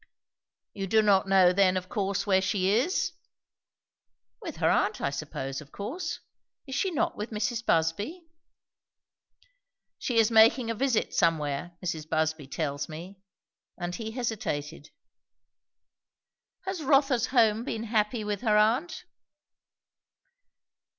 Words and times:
"You 0.73 0.87
do 0.87 1.03
not 1.03 1.27
know 1.27 1.53
then 1.53 1.77
of 1.77 1.87
course 1.87 2.25
where 2.25 2.41
she 2.41 2.71
is?" 2.71 3.11
"With 4.41 4.55
her 4.55 4.67
aunt, 4.71 4.99
I 4.99 5.11
suppose, 5.11 5.61
of 5.61 5.71
course. 5.71 6.21
Is 6.65 6.73
she 6.73 6.89
not 6.89 7.15
with 7.15 7.29
Mrs. 7.29 7.63
Busby?" 7.63 8.25
"She 9.99 10.17
is 10.17 10.31
making 10.31 10.71
a 10.71 10.73
visit 10.73 11.13
somewhere, 11.13 11.77
Mrs. 11.85 12.09
Busby 12.09 12.47
tells 12.47 12.89
me." 12.89 13.19
And 13.77 13.93
he 13.93 14.09
hesitated. 14.09 14.89
"Has 16.61 16.81
Rotha's 16.81 17.27
home 17.27 17.63
been 17.63 17.83
happy 17.83 18.23
with 18.23 18.41
her 18.41 18.57
aunt?" 18.57 19.05